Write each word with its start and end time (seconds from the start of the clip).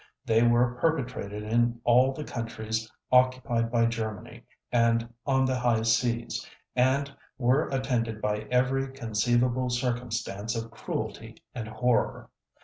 They 0.25 0.41
were 0.41 0.73
perpetrated 0.77 1.43
in 1.43 1.79
all 1.83 2.11
the 2.11 2.23
countries 2.23 2.91
occupied 3.11 3.71
by 3.71 3.85
Germany, 3.85 4.43
and 4.71 5.13
on 5.27 5.45
the 5.45 5.59
High 5.59 5.83
Seas, 5.83 6.43
and 6.75 7.15
were 7.37 7.67
attended 7.67 8.19
by 8.19 8.47
every 8.49 8.87
conceivable 8.87 9.69
circumstance 9.69 10.55
of 10.55 10.71
cruelty 10.71 11.43
and 11.53 11.67
horror. 11.67 12.31